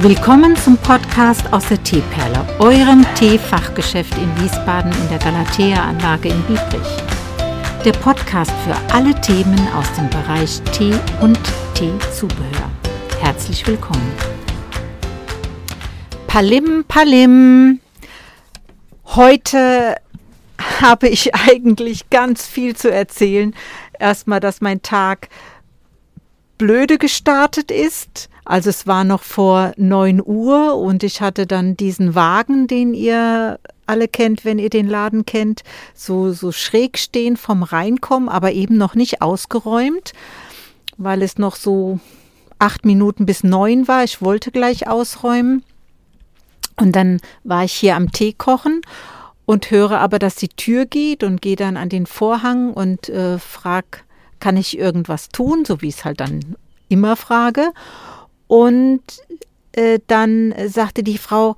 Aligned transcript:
Willkommen 0.00 0.54
zum 0.54 0.76
Podcast 0.76 1.52
aus 1.52 1.66
der 1.66 1.82
Teeperle, 1.82 2.46
eurem 2.60 3.04
Teefachgeschäft 3.16 4.16
in 4.16 4.40
Wiesbaden 4.40 4.92
in 4.92 5.08
der 5.08 5.18
Galatea-Anlage 5.18 6.28
in 6.28 6.40
Biebrich. 6.42 7.02
Der 7.84 7.90
Podcast 7.94 8.52
für 8.64 8.76
alle 8.94 9.12
Themen 9.20 9.58
aus 9.74 9.92
dem 9.94 10.08
Bereich 10.08 10.60
Tee 10.70 10.94
und 11.20 11.36
Teezubehör. 11.74 12.70
Herzlich 13.18 13.66
willkommen. 13.66 14.12
Palim, 16.28 16.84
Palim. 16.86 17.80
Heute 19.04 19.96
habe 20.80 21.08
ich 21.08 21.34
eigentlich 21.48 22.08
ganz 22.08 22.46
viel 22.46 22.76
zu 22.76 22.88
erzählen. 22.88 23.52
Erstmal, 23.98 24.38
dass 24.38 24.60
mein 24.60 24.80
Tag 24.80 25.28
blöde 26.58 26.98
gestartet 26.98 27.70
ist. 27.70 28.28
Also 28.44 28.70
es 28.70 28.86
war 28.86 29.04
noch 29.04 29.22
vor 29.22 29.72
9 29.76 30.22
Uhr 30.24 30.76
und 30.76 31.02
ich 31.02 31.20
hatte 31.20 31.46
dann 31.46 31.76
diesen 31.76 32.14
Wagen, 32.14 32.66
den 32.66 32.94
ihr 32.94 33.58
alle 33.86 34.08
kennt, 34.08 34.44
wenn 34.44 34.58
ihr 34.58 34.70
den 34.70 34.88
Laden 34.88 35.24
kennt, 35.24 35.62
so, 35.94 36.32
so 36.32 36.52
schräg 36.52 36.98
stehen 36.98 37.36
vom 37.36 37.62
Reinkommen, 37.62 38.28
aber 38.28 38.52
eben 38.52 38.76
noch 38.76 38.94
nicht 38.94 39.22
ausgeräumt, 39.22 40.12
weil 40.96 41.22
es 41.22 41.38
noch 41.38 41.56
so 41.56 42.00
acht 42.58 42.84
Minuten 42.84 43.24
bis 43.26 43.44
neun 43.44 43.88
war. 43.88 44.04
Ich 44.04 44.20
wollte 44.20 44.50
gleich 44.50 44.88
ausräumen. 44.88 45.62
Und 46.76 46.94
dann 46.94 47.20
war 47.44 47.64
ich 47.64 47.72
hier 47.72 47.96
am 47.96 48.12
Tee 48.12 48.32
kochen 48.32 48.82
und 49.46 49.70
höre 49.70 49.98
aber, 49.98 50.18
dass 50.18 50.36
die 50.36 50.48
Tür 50.48 50.86
geht 50.86 51.24
und 51.24 51.42
gehe 51.42 51.56
dann 51.56 51.76
an 51.76 51.88
den 51.88 52.06
Vorhang 52.06 52.72
und 52.72 53.08
äh, 53.08 53.38
frag, 53.38 54.04
kann 54.40 54.56
ich 54.56 54.78
irgendwas 54.78 55.28
tun, 55.28 55.64
so 55.64 55.82
wie 55.82 55.88
ich 55.88 55.96
es 55.96 56.04
halt 56.04 56.20
dann 56.20 56.56
immer 56.88 57.16
frage. 57.16 57.72
Und 58.46 59.02
äh, 59.72 60.00
dann 60.06 60.54
sagte 60.66 61.02
die 61.02 61.18
Frau, 61.18 61.56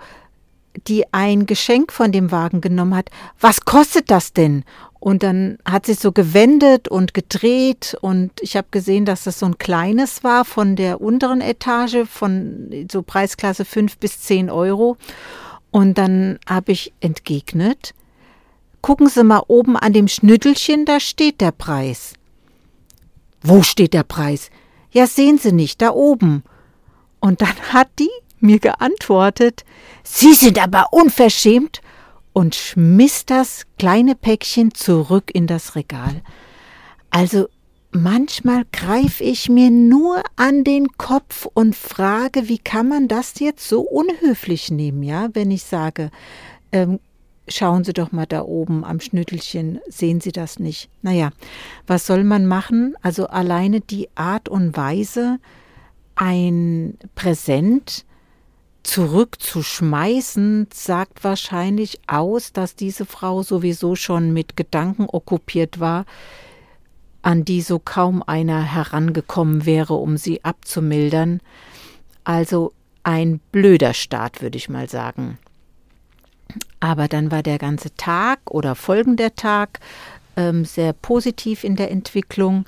die 0.86 1.12
ein 1.12 1.46
Geschenk 1.46 1.92
von 1.92 2.12
dem 2.12 2.30
Wagen 2.30 2.60
genommen 2.60 2.94
hat, 2.94 3.10
was 3.40 3.64
kostet 3.64 4.10
das 4.10 4.32
denn? 4.32 4.64
Und 5.00 5.22
dann 5.22 5.58
hat 5.64 5.86
sie 5.86 5.94
so 5.94 6.12
gewendet 6.12 6.86
und 6.86 7.14
gedreht 7.14 7.96
und 8.02 8.32
ich 8.42 8.56
habe 8.56 8.68
gesehen, 8.70 9.06
dass 9.06 9.24
das 9.24 9.38
so 9.38 9.46
ein 9.46 9.56
kleines 9.56 10.22
war 10.22 10.44
von 10.44 10.76
der 10.76 11.00
unteren 11.00 11.40
Etage, 11.40 12.06
von 12.06 12.86
so 12.92 13.02
Preisklasse 13.02 13.64
5 13.64 13.96
bis 13.96 14.20
10 14.20 14.50
Euro. 14.50 14.98
Und 15.70 15.96
dann 15.96 16.38
habe 16.46 16.72
ich 16.72 16.92
entgegnet, 17.00 17.94
gucken 18.82 19.08
Sie 19.08 19.24
mal 19.24 19.42
oben 19.48 19.76
an 19.76 19.94
dem 19.94 20.06
Schnüttelchen, 20.06 20.84
da 20.84 21.00
steht 21.00 21.40
der 21.40 21.52
Preis. 21.52 22.12
Wo 23.42 23.62
steht 23.62 23.94
der 23.94 24.02
Preis? 24.02 24.50
Ja, 24.90 25.06
sehen 25.06 25.38
Sie 25.38 25.52
nicht, 25.52 25.80
da 25.82 25.90
oben. 25.90 26.42
Und 27.20 27.40
dann 27.40 27.56
hat 27.72 27.88
die 27.98 28.10
mir 28.40 28.58
geantwortet, 28.58 29.64
Sie 30.02 30.32
sind 30.32 30.58
aber 30.62 30.92
unverschämt 30.92 31.80
und 32.32 32.54
schmiss 32.54 33.26
das 33.26 33.64
kleine 33.78 34.14
Päckchen 34.14 34.72
zurück 34.72 35.30
in 35.32 35.46
das 35.46 35.74
Regal. 35.74 36.22
Also 37.10 37.48
manchmal 37.90 38.64
greife 38.72 39.22
ich 39.24 39.48
mir 39.48 39.70
nur 39.70 40.22
an 40.36 40.64
den 40.64 40.88
Kopf 40.96 41.46
und 41.52 41.74
frage, 41.76 42.48
wie 42.48 42.58
kann 42.58 42.88
man 42.88 43.08
das 43.08 43.38
jetzt 43.40 43.68
so 43.68 43.80
unhöflich 43.80 44.70
nehmen, 44.70 45.02
ja, 45.02 45.28
wenn 45.34 45.50
ich 45.50 45.64
sage, 45.64 46.10
ähm, 46.72 47.00
schauen 47.48 47.84
Sie 47.84 47.92
doch 47.92 48.12
mal 48.12 48.26
da 48.26 48.42
oben 48.42 48.84
am 48.84 49.00
Schnüttelchen, 49.00 49.80
sehen 49.88 50.20
Sie 50.20 50.32
das 50.32 50.58
nicht? 50.58 50.88
Naja, 51.02 51.30
was 51.86 52.06
soll 52.06 52.24
man 52.24 52.46
machen? 52.46 52.94
Also 53.02 53.26
alleine 53.26 53.80
die 53.80 54.08
Art 54.14 54.48
und 54.48 54.76
Weise, 54.76 55.38
ein 56.14 56.98
Präsent 57.14 58.04
zurückzuschmeißen, 58.82 60.68
sagt 60.72 61.24
wahrscheinlich 61.24 62.00
aus, 62.06 62.52
dass 62.52 62.76
diese 62.76 63.04
Frau 63.06 63.42
sowieso 63.42 63.94
schon 63.94 64.32
mit 64.32 64.56
Gedanken 64.56 65.06
okkupiert 65.10 65.80
war, 65.80 66.06
an 67.22 67.44
die 67.44 67.60
so 67.60 67.78
kaum 67.78 68.22
einer 68.22 68.62
herangekommen 68.62 69.66
wäre, 69.66 69.94
um 69.94 70.16
sie 70.16 70.44
abzumildern. 70.44 71.40
Also 72.24 72.72
ein 73.02 73.40
blöder 73.52 73.94
Start, 73.94 74.42
würde 74.42 74.56
ich 74.56 74.68
mal 74.68 74.88
sagen. 74.88 75.38
Aber 76.80 77.08
dann 77.08 77.30
war 77.30 77.42
der 77.42 77.58
ganze 77.58 77.94
Tag 77.94 78.38
oder 78.50 78.74
folgender 78.74 79.34
Tag 79.34 79.80
ähm, 80.36 80.64
sehr 80.64 80.92
positiv 80.92 81.64
in 81.64 81.76
der 81.76 81.90
Entwicklung 81.90 82.64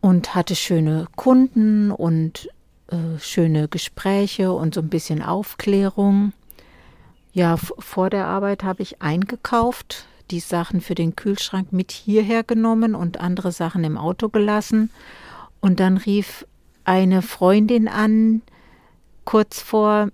und 0.00 0.34
hatte 0.34 0.54
schöne 0.54 1.06
Kunden 1.16 1.90
und 1.90 2.48
äh, 2.88 3.18
schöne 3.18 3.68
Gespräche 3.68 4.52
und 4.52 4.74
so 4.74 4.80
ein 4.80 4.88
bisschen 4.88 5.22
Aufklärung. 5.22 6.32
Ja, 7.32 7.56
vor 7.56 8.10
der 8.10 8.26
Arbeit 8.26 8.62
habe 8.62 8.82
ich 8.82 9.02
eingekauft, 9.02 10.06
die 10.30 10.40
Sachen 10.40 10.80
für 10.80 10.94
den 10.94 11.16
Kühlschrank 11.16 11.72
mit 11.72 11.92
hierher 11.92 12.42
genommen 12.42 12.94
und 12.94 13.20
andere 13.20 13.52
Sachen 13.52 13.84
im 13.84 13.98
Auto 13.98 14.28
gelassen. 14.28 14.90
Und 15.60 15.80
dann 15.80 15.96
rief 15.96 16.46
eine 16.84 17.22
Freundin 17.22 17.88
an, 17.88 18.42
kurz 19.24 19.60
vor 19.60 20.08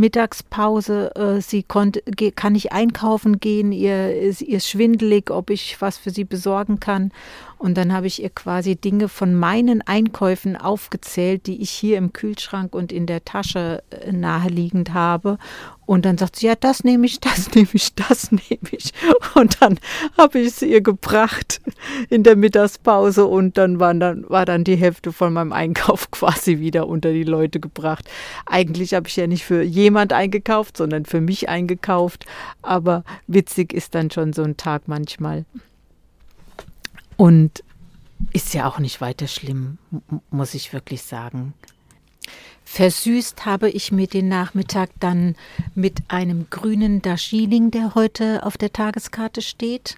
Mittagspause, 0.00 1.14
äh, 1.14 1.40
sie 1.40 1.62
konnte, 1.62 2.02
kann 2.34 2.54
nicht 2.54 2.72
einkaufen 2.72 3.38
gehen, 3.38 3.70
ihr, 3.70 4.14
ihr 4.16 4.56
ist 4.56 4.68
schwindelig, 4.68 5.30
ob 5.30 5.50
ich 5.50 5.80
was 5.80 5.98
für 5.98 6.10
sie 6.10 6.24
besorgen 6.24 6.80
kann. 6.80 7.12
Und 7.58 7.76
dann 7.76 7.92
habe 7.92 8.06
ich 8.06 8.22
ihr 8.22 8.30
quasi 8.30 8.74
Dinge 8.74 9.08
von 9.08 9.34
meinen 9.34 9.82
Einkäufen 9.82 10.56
aufgezählt, 10.56 11.46
die 11.46 11.60
ich 11.60 11.70
hier 11.70 11.98
im 11.98 12.14
Kühlschrank 12.14 12.74
und 12.74 12.90
in 12.90 13.06
der 13.06 13.24
Tasche 13.24 13.82
äh, 13.90 14.12
naheliegend 14.12 14.94
habe. 14.94 15.38
Und 15.90 16.04
dann 16.04 16.16
sagt 16.18 16.36
sie, 16.36 16.46
ja, 16.46 16.54
das 16.54 16.84
nehme 16.84 17.04
ich, 17.04 17.18
das 17.18 17.50
nehme 17.56 17.66
ich, 17.72 17.92
das 17.96 18.30
nehme 18.30 18.68
ich. 18.70 18.92
Und 19.34 19.60
dann 19.60 19.80
habe 20.16 20.38
ich 20.38 20.46
es 20.46 20.62
ihr 20.62 20.82
gebracht 20.82 21.60
in 22.08 22.22
der 22.22 22.36
Mittagspause 22.36 23.26
und 23.26 23.58
dann, 23.58 23.80
waren 23.80 23.98
dann 23.98 24.24
war 24.30 24.44
dann 24.44 24.62
die 24.62 24.76
Hälfte 24.76 25.12
von 25.12 25.32
meinem 25.32 25.52
Einkauf 25.52 26.08
quasi 26.12 26.60
wieder 26.60 26.86
unter 26.86 27.12
die 27.12 27.24
Leute 27.24 27.58
gebracht. 27.58 28.08
Eigentlich 28.46 28.94
habe 28.94 29.08
ich 29.08 29.16
ja 29.16 29.26
nicht 29.26 29.44
für 29.44 29.62
jemand 29.62 30.12
eingekauft, 30.12 30.76
sondern 30.76 31.06
für 31.06 31.20
mich 31.20 31.48
eingekauft. 31.48 32.24
Aber 32.62 33.02
witzig 33.26 33.72
ist 33.72 33.96
dann 33.96 34.12
schon 34.12 34.32
so 34.32 34.44
ein 34.44 34.56
Tag 34.56 34.82
manchmal. 34.86 35.44
Und 37.16 37.64
ist 38.32 38.54
ja 38.54 38.68
auch 38.68 38.78
nicht 38.78 39.00
weiter 39.00 39.26
schlimm, 39.26 39.78
muss 40.30 40.54
ich 40.54 40.72
wirklich 40.72 41.02
sagen. 41.02 41.52
Versüßt 42.72 43.46
habe 43.46 43.68
ich 43.68 43.90
mir 43.90 44.06
den 44.06 44.28
Nachmittag 44.28 44.90
dann 45.00 45.34
mit 45.74 46.04
einem 46.06 46.46
grünen 46.50 47.02
Daschiling, 47.02 47.72
der 47.72 47.96
heute 47.96 48.46
auf 48.46 48.56
der 48.56 48.72
Tageskarte 48.72 49.42
steht. 49.42 49.96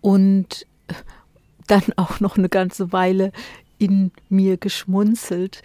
Und 0.00 0.64
dann 1.66 1.82
auch 1.96 2.20
noch 2.20 2.38
eine 2.38 2.48
ganze 2.48 2.92
Weile 2.92 3.32
in 3.78 4.12
mir 4.28 4.58
geschmunzelt, 4.58 5.64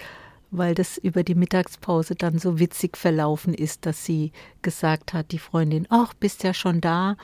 weil 0.49 0.73
das 0.73 0.97
über 0.97 1.21
die 1.21 1.35
Mittagspause 1.35 2.15
dann 2.15 2.39
so 2.39 2.57
witzig 2.57 2.97
verlaufen 2.97 3.53
ist, 3.53 3.85
dass 3.85 4.03
sie 4.03 4.31
gesagt 4.63 5.13
hat, 5.13 5.31
die 5.33 5.39
Freundin, 5.39 5.85
ach, 5.91 6.15
bist 6.15 6.41
ja 6.43 6.55
schon 6.55 6.81
da. 6.81 7.15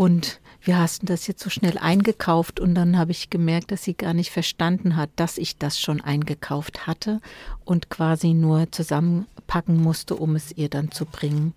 Und 0.00 0.40
wir 0.62 0.78
hast 0.78 1.10
das 1.10 1.26
jetzt 1.26 1.42
so 1.42 1.50
schnell 1.50 1.76
eingekauft 1.76 2.58
und 2.58 2.74
dann 2.74 2.96
habe 2.96 3.10
ich 3.10 3.28
gemerkt, 3.28 3.70
dass 3.70 3.84
sie 3.84 3.92
gar 3.92 4.14
nicht 4.14 4.30
verstanden 4.30 4.96
hat, 4.96 5.10
dass 5.16 5.36
ich 5.36 5.58
das 5.58 5.78
schon 5.78 6.00
eingekauft 6.00 6.86
hatte 6.86 7.20
und 7.66 7.90
quasi 7.90 8.32
nur 8.32 8.72
zusammenpacken 8.72 9.76
musste, 9.76 10.16
um 10.16 10.36
es 10.36 10.56
ihr 10.56 10.70
dann 10.70 10.90
zu 10.90 11.04
bringen. 11.04 11.52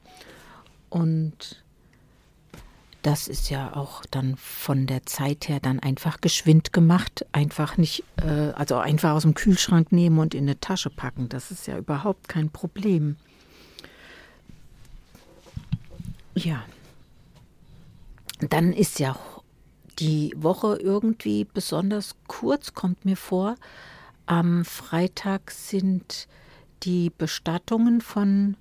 Und 0.90 1.64
das 3.02 3.30
ist 3.30 3.50
ja 3.50 3.78
auch 3.78 4.04
dann 4.12 4.36
von 4.36 4.88
der 4.88 5.06
Zeit 5.06 5.48
her 5.48 5.62
dann 5.62 5.80
einfach 5.80 6.20
geschwind 6.20 6.74
gemacht, 6.74 7.26
einfach 7.32 7.78
nicht, 7.78 8.04
äh, 8.18 8.52
also 8.56 8.76
einfach 8.76 9.14
aus 9.14 9.22
dem 9.22 9.36
Kühlschrank 9.36 9.94
nehmen 9.94 10.20
und 10.20 10.34
in 10.36 10.44
eine 10.44 10.60
Tasche 10.60 10.90
packen. 10.90 11.30
Das 11.30 11.50
ist 11.50 11.66
ja 11.66 11.78
überhaupt 11.78 12.28
kein 12.28 12.50
Problem. 12.50 13.16
Ja 16.36 16.62
dann 18.52 18.74
ist 18.74 19.00
ja 19.00 19.16
die 20.00 20.34
Woche 20.36 20.78
irgendwie 20.82 21.46
besonders 21.46 22.16
kurz, 22.28 22.74
kommt 22.74 23.06
mir 23.06 23.18
vor. 23.18 23.56
Am 24.26 24.66
Freitag 24.66 25.52
sind 25.52 26.28
die 26.84 27.12
Bestattungen 27.16 28.02
von 28.02 28.58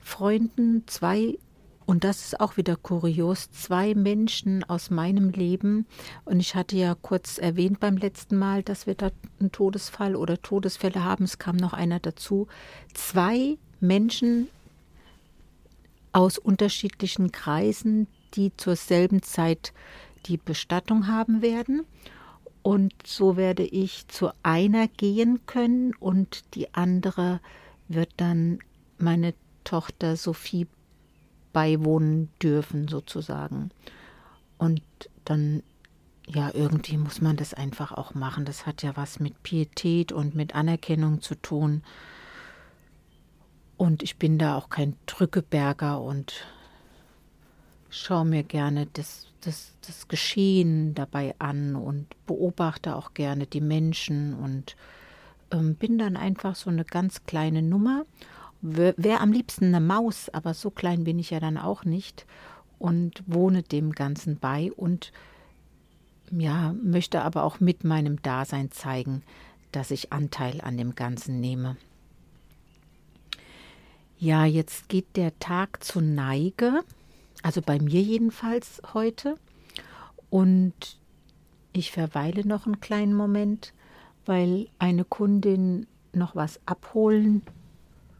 Freunden, 0.00 0.84
zwei, 0.86 1.38
und 1.86 2.04
das 2.04 2.24
ist 2.24 2.40
auch 2.40 2.56
wieder 2.56 2.76
kurios, 2.76 3.50
zwei 3.50 3.94
Menschen 3.94 4.62
aus 4.64 4.90
meinem 4.90 5.30
Leben. 5.30 5.86
Und 6.24 6.38
ich 6.38 6.54
hatte 6.54 6.76
ja 6.76 6.94
kurz 6.94 7.38
erwähnt 7.38 7.80
beim 7.80 7.96
letzten 7.96 8.38
Mal, 8.38 8.62
dass 8.62 8.86
wir 8.86 8.94
da 8.94 9.10
einen 9.40 9.50
Todesfall 9.50 10.14
oder 10.14 10.40
Todesfälle 10.40 11.02
haben. 11.02 11.24
Es 11.24 11.38
kam 11.38 11.56
noch 11.56 11.72
einer 11.72 11.98
dazu. 11.98 12.46
Zwei 12.94 13.58
Menschen 13.80 14.48
aus 16.12 16.38
unterschiedlichen 16.38 17.32
Kreisen, 17.32 18.06
die 18.34 18.56
zur 18.56 18.76
selben 18.76 19.22
Zeit 19.22 19.72
die 20.26 20.36
Bestattung 20.36 21.06
haben 21.06 21.42
werden. 21.42 21.84
Und 22.62 22.92
so 23.06 23.36
werde 23.36 23.64
ich 23.64 24.06
zu 24.08 24.30
einer 24.42 24.86
gehen 24.88 25.46
können 25.46 25.94
und 25.94 26.54
die 26.54 26.74
andere 26.74 27.40
wird 27.88 28.10
dann 28.18 28.58
meine 28.98 29.34
Tochter 29.64 30.16
Sophie 30.16 30.66
beiwohnen 31.52 32.28
dürfen, 32.42 32.86
sozusagen. 32.86 33.70
Und 34.58 34.82
dann, 35.24 35.62
ja, 36.28 36.50
irgendwie 36.52 36.98
muss 36.98 37.20
man 37.20 37.36
das 37.36 37.54
einfach 37.54 37.92
auch 37.92 38.14
machen. 38.14 38.44
Das 38.44 38.66
hat 38.66 38.82
ja 38.82 38.96
was 38.96 39.20
mit 39.20 39.42
Pietät 39.42 40.12
und 40.12 40.34
mit 40.34 40.54
Anerkennung 40.54 41.22
zu 41.22 41.34
tun. 41.34 41.82
Und 43.78 44.02
ich 44.02 44.18
bin 44.18 44.38
da 44.38 44.56
auch 44.56 44.68
kein 44.68 44.96
Drückeberger 45.06 46.00
und 46.02 46.46
schaue 47.90 48.24
mir 48.24 48.42
gerne 48.42 48.86
das, 48.92 49.26
das, 49.42 49.72
das 49.86 50.08
Geschehen 50.08 50.94
dabei 50.94 51.34
an 51.38 51.76
und 51.76 52.06
beobachte 52.26 52.96
auch 52.96 53.14
gerne 53.14 53.46
die 53.46 53.60
Menschen 53.60 54.34
und 54.34 54.76
ähm, 55.50 55.74
bin 55.74 55.98
dann 55.98 56.16
einfach 56.16 56.54
so 56.54 56.70
eine 56.70 56.84
ganz 56.84 57.24
kleine 57.26 57.62
Nummer. 57.62 58.06
Wäre 58.62 59.20
am 59.20 59.32
liebsten 59.32 59.66
eine 59.66 59.80
Maus, 59.80 60.28
aber 60.28 60.54
so 60.54 60.70
klein 60.70 61.04
bin 61.04 61.18
ich 61.18 61.30
ja 61.30 61.40
dann 61.40 61.56
auch 61.56 61.84
nicht 61.84 62.26
und 62.78 63.22
wohne 63.26 63.62
dem 63.62 63.92
Ganzen 63.92 64.38
bei 64.38 64.70
und 64.72 65.12
ja, 66.30 66.74
möchte 66.82 67.22
aber 67.22 67.42
auch 67.42 67.58
mit 67.60 67.84
meinem 67.84 68.22
Dasein 68.22 68.70
zeigen, 68.70 69.22
dass 69.72 69.90
ich 69.90 70.12
Anteil 70.12 70.60
an 70.60 70.76
dem 70.76 70.94
Ganzen 70.94 71.40
nehme. 71.40 71.76
Ja, 74.18 74.44
jetzt 74.44 74.88
geht 74.88 75.16
der 75.16 75.38
Tag 75.38 75.82
zur 75.82 76.02
Neige, 76.02 76.82
also 77.42 77.62
bei 77.62 77.78
mir 77.78 78.00
jedenfalls 78.00 78.82
heute. 78.94 79.36
Und 80.28 80.98
ich 81.72 81.92
verweile 81.92 82.46
noch 82.46 82.66
einen 82.66 82.80
kleinen 82.80 83.14
Moment, 83.14 83.72
weil 84.26 84.68
eine 84.78 85.04
Kundin 85.04 85.86
noch 86.12 86.34
was 86.36 86.60
abholen 86.66 87.42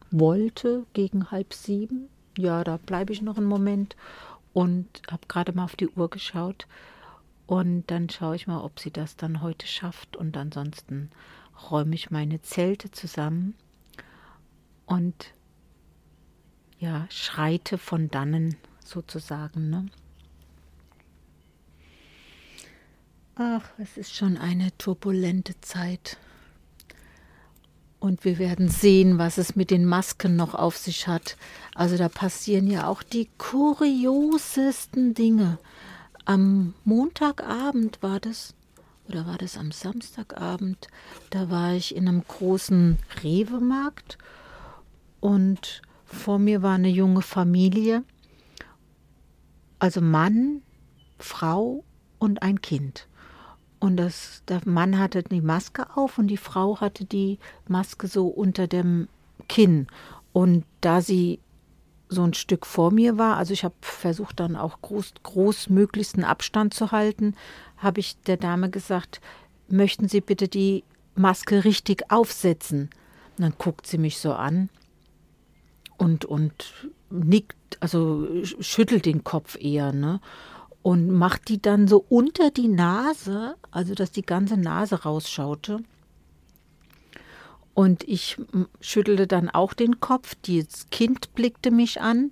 wollte 0.09 0.85
gegen 0.93 1.31
halb 1.31 1.53
sieben. 1.53 2.09
Ja, 2.37 2.63
da 2.63 2.77
bleibe 2.77 3.13
ich 3.13 3.21
noch 3.21 3.37
einen 3.37 3.47
Moment 3.47 3.95
und 4.53 4.87
habe 5.09 5.27
gerade 5.27 5.53
mal 5.53 5.65
auf 5.65 5.75
die 5.75 5.89
Uhr 5.89 6.09
geschaut. 6.09 6.67
Und 7.47 7.91
dann 7.91 8.09
schaue 8.09 8.35
ich 8.35 8.47
mal, 8.47 8.61
ob 8.61 8.79
sie 8.79 8.91
das 8.91 9.17
dann 9.17 9.41
heute 9.41 9.67
schafft. 9.67 10.15
Und 10.15 10.37
ansonsten 10.37 11.09
räume 11.69 11.95
ich 11.95 12.11
meine 12.11 12.41
Zelte 12.41 12.91
zusammen 12.91 13.55
und 14.85 15.33
ja, 16.79 17.05
schreite 17.09 17.77
von 17.77 18.09
dannen 18.09 18.55
sozusagen. 18.91 19.69
Ne? 19.69 19.85
Ach, 23.35 23.63
es 23.77 23.97
ist 23.97 24.15
schon 24.15 24.37
eine 24.37 24.77
turbulente 24.77 25.59
Zeit. 25.61 26.17
Und 27.99 28.25
wir 28.25 28.39
werden 28.39 28.67
sehen, 28.67 29.17
was 29.19 29.37
es 29.37 29.55
mit 29.55 29.69
den 29.69 29.85
Masken 29.85 30.35
noch 30.35 30.55
auf 30.55 30.75
sich 30.75 31.07
hat. 31.07 31.37
Also 31.75 31.97
da 31.97 32.09
passieren 32.09 32.67
ja 32.67 32.87
auch 32.87 33.03
die 33.03 33.29
kuriosesten 33.37 35.13
Dinge. 35.13 35.59
Am 36.25 36.73
Montagabend 36.83 38.01
war 38.01 38.19
das, 38.19 38.53
oder 39.07 39.25
war 39.27 39.37
das 39.37 39.57
am 39.57 39.71
Samstagabend, 39.71 40.87
da 41.29 41.49
war 41.49 41.73
ich 41.73 41.95
in 41.95 42.07
einem 42.07 42.23
großen 42.27 42.97
Rewe-Markt 43.23 44.17
und 45.19 45.81
vor 46.05 46.39
mir 46.39 46.61
war 46.61 46.75
eine 46.75 46.89
junge 46.89 47.21
Familie, 47.21 48.03
also 49.81 49.99
Mann, 49.99 50.61
Frau 51.17 51.83
und 52.19 52.43
ein 52.43 52.61
Kind. 52.61 53.07
Und 53.79 53.97
das, 53.97 54.43
der 54.47 54.61
Mann 54.65 54.99
hatte 54.99 55.23
die 55.23 55.41
Maske 55.41 55.97
auf 55.97 56.19
und 56.19 56.27
die 56.27 56.37
Frau 56.37 56.79
hatte 56.79 57.03
die 57.03 57.39
Maske 57.67 58.07
so 58.07 58.27
unter 58.27 58.67
dem 58.67 59.07
Kinn. 59.49 59.87
Und 60.33 60.65
da 60.81 61.01
sie 61.01 61.39
so 62.09 62.23
ein 62.23 62.35
Stück 62.35 62.67
vor 62.67 62.91
mir 62.91 63.17
war, 63.17 63.37
also 63.37 63.53
ich 63.53 63.63
habe 63.63 63.73
versucht 63.81 64.39
dann 64.39 64.55
auch 64.55 64.83
groß, 64.83 65.15
großmöglichsten 65.23 66.23
Abstand 66.23 66.75
zu 66.75 66.91
halten, 66.91 67.33
habe 67.77 68.01
ich 68.01 68.21
der 68.21 68.37
Dame 68.37 68.69
gesagt, 68.69 69.19
möchten 69.67 70.07
Sie 70.07 70.21
bitte 70.21 70.47
die 70.47 70.83
Maske 71.15 71.63
richtig 71.63 72.11
aufsetzen? 72.11 72.91
Und 73.37 73.43
dann 73.45 73.53
guckt 73.57 73.87
sie 73.87 73.97
mich 73.97 74.19
so 74.19 74.33
an 74.33 74.69
und, 75.97 76.25
und 76.25 76.91
nickt, 77.11 77.77
also 77.79 78.27
schüttelt 78.43 79.05
den 79.05 79.23
Kopf 79.23 79.57
eher, 79.59 79.93
ne? 79.93 80.19
und 80.81 81.11
macht 81.11 81.49
die 81.49 81.61
dann 81.61 81.87
so 81.87 82.05
unter 82.09 82.49
die 82.51 82.67
Nase, 82.67 83.55
also 83.69 83.93
dass 83.93 84.11
die 84.11 84.23
ganze 84.23 84.57
Nase 84.57 85.03
rausschaute. 85.03 85.79
Und 87.73 88.03
ich 88.07 88.37
schüttelte 88.79 89.27
dann 89.27 89.49
auch 89.49 89.73
den 89.73 89.99
Kopf. 89.99 90.35
Das 90.45 90.89
Kind 90.89 91.33
blickte 91.35 91.71
mich 91.71 92.01
an 92.01 92.31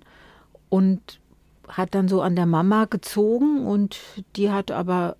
und 0.68 1.20
hat 1.68 1.94
dann 1.94 2.08
so 2.08 2.20
an 2.20 2.36
der 2.36 2.46
Mama 2.46 2.86
gezogen 2.86 3.66
und 3.66 3.98
die 4.36 4.50
hat 4.50 4.70
aber 4.70 5.16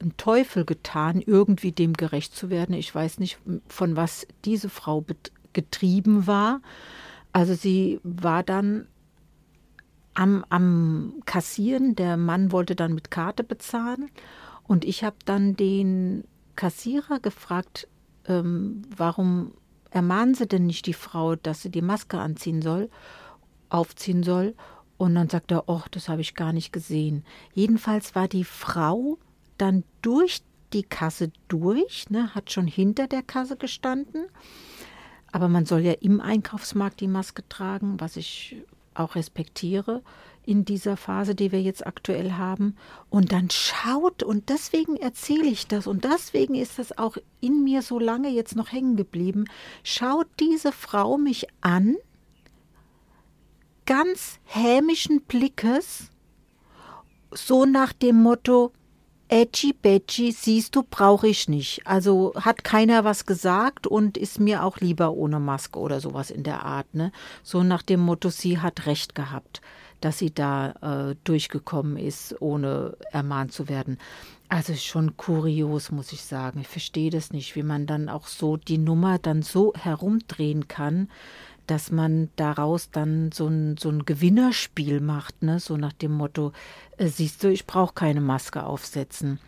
einen 0.00 0.16
Teufel 0.16 0.64
getan, 0.64 1.20
irgendwie 1.24 1.72
dem 1.72 1.92
gerecht 1.92 2.34
zu 2.34 2.50
werden. 2.50 2.74
Ich 2.74 2.94
weiß 2.94 3.18
nicht, 3.18 3.38
von 3.68 3.96
was 3.96 4.26
diese 4.44 4.68
Frau 4.68 5.04
getrieben 5.52 6.26
war. 6.26 6.60
Also 7.32 7.54
sie 7.54 8.00
war 8.02 8.42
dann 8.42 8.86
am, 10.14 10.44
am 10.48 11.14
Kassieren. 11.24 11.94
Der 11.96 12.16
Mann 12.16 12.52
wollte 12.52 12.74
dann 12.74 12.94
mit 12.94 13.10
Karte 13.10 13.44
bezahlen. 13.44 14.10
Und 14.64 14.84
ich 14.84 15.04
habe 15.04 15.16
dann 15.24 15.56
den 15.56 16.24
Kassierer 16.56 17.20
gefragt, 17.20 17.88
ähm, 18.26 18.82
warum 18.94 19.52
ermahnen 19.90 20.34
Sie 20.34 20.46
denn 20.46 20.66
nicht 20.66 20.86
die 20.86 20.94
Frau, 20.94 21.36
dass 21.36 21.62
sie 21.62 21.70
die 21.70 21.82
Maske 21.82 22.18
anziehen 22.18 22.62
soll, 22.62 22.88
aufziehen 23.68 24.22
soll? 24.22 24.54
Und 24.96 25.14
dann 25.14 25.28
sagt 25.28 25.50
er, 25.50 25.68
oh, 25.68 25.82
das 25.90 26.08
habe 26.08 26.20
ich 26.20 26.34
gar 26.34 26.52
nicht 26.52 26.72
gesehen. 26.72 27.24
Jedenfalls 27.54 28.14
war 28.14 28.28
die 28.28 28.44
Frau 28.44 29.18
dann 29.58 29.84
durch 30.00 30.42
die 30.72 30.84
Kasse 30.84 31.30
durch, 31.48 32.08
ne, 32.08 32.34
hat 32.34 32.50
schon 32.50 32.66
hinter 32.66 33.08
der 33.08 33.22
Kasse 33.22 33.56
gestanden. 33.56 34.26
Aber 35.32 35.48
man 35.48 35.64
soll 35.64 35.80
ja 35.80 35.92
im 35.92 36.20
Einkaufsmarkt 36.20 37.00
die 37.00 37.08
Maske 37.08 37.42
tragen, 37.48 37.98
was 37.98 38.16
ich 38.16 38.56
auch 38.94 39.14
respektiere 39.14 40.02
in 40.44 40.64
dieser 40.64 40.96
Phase, 40.96 41.34
die 41.34 41.52
wir 41.52 41.62
jetzt 41.62 41.86
aktuell 41.86 42.32
haben. 42.32 42.76
Und 43.10 43.32
dann 43.32 43.48
schaut, 43.50 44.22
und 44.22 44.48
deswegen 44.48 44.96
erzähle 44.96 45.46
ich 45.46 45.66
das, 45.68 45.86
und 45.86 46.04
deswegen 46.04 46.54
ist 46.54 46.78
das 46.78 46.98
auch 46.98 47.16
in 47.40 47.64
mir 47.64 47.82
so 47.82 47.98
lange 47.98 48.28
jetzt 48.28 48.56
noch 48.56 48.72
hängen 48.72 48.96
geblieben, 48.96 49.44
schaut 49.84 50.26
diese 50.40 50.72
Frau 50.72 51.16
mich 51.16 51.46
an, 51.60 51.96
ganz 53.86 54.38
hämischen 54.44 55.22
Blickes, 55.22 56.10
so 57.30 57.64
nach 57.64 57.92
dem 57.92 58.16
Motto, 58.22 58.72
Edgy 59.32 59.72
Badgy, 59.72 60.30
siehst 60.30 60.76
du, 60.76 60.82
brauche 60.82 61.26
ich 61.26 61.48
nicht. 61.48 61.86
Also 61.86 62.34
hat 62.36 62.64
keiner 62.64 63.04
was 63.04 63.24
gesagt 63.24 63.86
und 63.86 64.18
ist 64.18 64.38
mir 64.38 64.62
auch 64.62 64.76
lieber 64.76 65.12
ohne 65.12 65.40
Maske 65.40 65.78
oder 65.78 66.00
sowas 66.00 66.30
in 66.30 66.42
der 66.42 66.66
Art. 66.66 66.94
Ne? 66.94 67.12
So 67.42 67.62
nach 67.62 67.80
dem 67.80 68.00
Motto, 68.00 68.28
sie 68.28 68.58
hat 68.58 68.84
recht 68.84 69.14
gehabt, 69.14 69.62
dass 70.02 70.18
sie 70.18 70.34
da 70.34 70.72
äh, 70.82 71.16
durchgekommen 71.24 71.96
ist, 71.96 72.42
ohne 72.42 72.94
ermahnt 73.10 73.54
zu 73.54 73.70
werden. 73.70 73.96
Also 74.50 74.74
schon 74.74 75.16
kurios, 75.16 75.90
muss 75.90 76.12
ich 76.12 76.20
sagen. 76.20 76.60
Ich 76.60 76.68
verstehe 76.68 77.08
das 77.08 77.32
nicht, 77.32 77.56
wie 77.56 77.62
man 77.62 77.86
dann 77.86 78.10
auch 78.10 78.26
so 78.26 78.58
die 78.58 78.76
Nummer 78.76 79.18
dann 79.18 79.40
so 79.40 79.72
herumdrehen 79.74 80.68
kann, 80.68 81.08
dass 81.66 81.90
man 81.90 82.30
daraus 82.36 82.90
dann 82.90 83.32
so 83.32 83.46
ein, 83.46 83.76
so 83.76 83.88
ein 83.90 84.04
Gewinnerspiel 84.04 85.00
macht, 85.00 85.42
ne? 85.42 85.60
so 85.60 85.76
nach 85.76 85.92
dem 85.92 86.12
Motto, 86.12 86.52
äh, 86.96 87.08
siehst 87.08 87.42
du, 87.42 87.50
ich 87.50 87.66
brauche 87.66 87.94
keine 87.94 88.20
Maske 88.20 88.64
aufsetzen. 88.64 89.38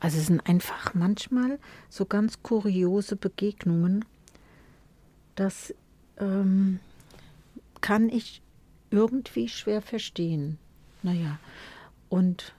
Also 0.00 0.18
es 0.18 0.26
sind 0.26 0.46
einfach 0.48 0.94
manchmal 0.94 1.58
so 1.88 2.06
ganz 2.06 2.42
kuriose 2.42 3.16
Begegnungen, 3.16 4.04
das 5.34 5.74
ähm, 6.18 6.80
kann 7.80 8.08
ich 8.08 8.42
irgendwie 8.90 9.48
schwer 9.48 9.80
verstehen. 9.80 10.58
Naja, 11.02 11.38
und 12.08 12.54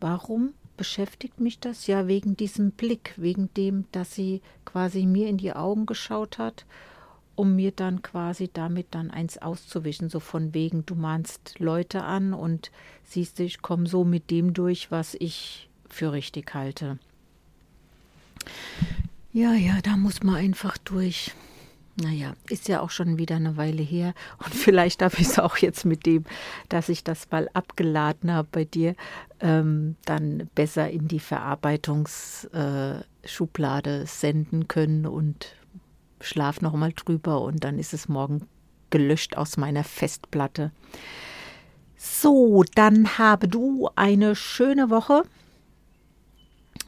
warum 0.00 0.54
beschäftigt 0.76 1.40
mich 1.40 1.58
das? 1.58 1.86
Ja, 1.86 2.06
wegen 2.06 2.36
diesem 2.36 2.72
Blick, 2.72 3.14
wegen 3.16 3.52
dem, 3.54 3.86
dass 3.92 4.14
sie 4.14 4.40
quasi 4.64 5.06
mir 5.06 5.28
in 5.28 5.38
die 5.38 5.52
Augen 5.52 5.86
geschaut 5.86 6.38
hat 6.38 6.66
um 7.34 7.56
mir 7.56 7.72
dann 7.72 8.02
quasi 8.02 8.50
damit 8.52 8.88
dann 8.90 9.10
eins 9.10 9.38
auszuwischen, 9.38 10.10
so 10.10 10.20
von 10.20 10.54
wegen, 10.54 10.86
du 10.86 10.94
mahnst 10.94 11.58
Leute 11.58 12.04
an 12.04 12.34
und 12.34 12.70
siehst 13.04 13.40
ich 13.40 13.62
komme 13.62 13.86
so 13.86 14.04
mit 14.04 14.30
dem 14.30 14.54
durch, 14.54 14.90
was 14.90 15.16
ich 15.18 15.68
für 15.88 16.12
richtig 16.12 16.54
halte. 16.54 16.98
Ja, 19.32 19.54
ja, 19.54 19.80
da 19.82 19.96
muss 19.96 20.22
man 20.22 20.36
einfach 20.36 20.76
durch. 20.78 21.32
Naja, 21.96 22.34
ist 22.48 22.68
ja 22.68 22.80
auch 22.80 22.90
schon 22.90 23.18
wieder 23.18 23.36
eine 23.36 23.56
Weile 23.56 23.82
her. 23.82 24.14
Und 24.38 24.54
vielleicht 24.54 25.02
habe 25.02 25.16
ich 25.18 25.28
es 25.28 25.38
auch 25.38 25.58
jetzt 25.58 25.84
mit 25.84 26.06
dem, 26.06 26.24
dass 26.68 26.88
ich 26.88 27.04
das 27.04 27.30
mal 27.30 27.48
abgeladen 27.52 28.32
habe 28.32 28.48
bei 28.50 28.64
dir, 28.64 28.96
ähm, 29.40 29.96
dann 30.04 30.48
besser 30.54 30.90
in 30.90 31.06
die 31.08 31.20
Verarbeitungsschublade 31.20 34.02
äh, 34.02 34.06
senden 34.06 34.68
können 34.68 35.06
und 35.06 35.54
schlaf 36.22 36.60
noch 36.60 36.74
mal 36.74 36.92
drüber 36.92 37.42
und 37.42 37.64
dann 37.64 37.78
ist 37.78 37.92
es 37.92 38.08
morgen 38.08 38.46
gelöscht 38.90 39.36
aus 39.36 39.56
meiner 39.56 39.84
Festplatte. 39.84 40.70
So, 41.96 42.64
dann 42.74 43.18
habe 43.18 43.48
du 43.48 43.88
eine 43.96 44.34
schöne 44.34 44.90
Woche. 44.90 45.22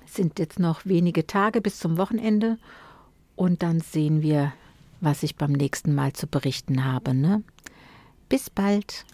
Es 0.05 0.15
sind 0.15 0.39
jetzt 0.39 0.59
noch 0.59 0.87
wenige 0.87 1.27
Tage 1.27 1.61
bis 1.61 1.79
zum 1.79 1.97
Wochenende 1.97 2.59
und 3.37 3.63
dann 3.63 3.81
sehen 3.81 4.23
wir, 4.23 4.53
was 5.01 5.23
ich 5.23 5.37
beim 5.37 5.53
nächsten 5.53 5.95
Mal 5.95 6.13
zu 6.13 6.27
berichten 6.27 6.85
habe. 6.85 7.15
Ne? 7.15 7.43
Bis 8.29 8.51
bald. 8.51 9.05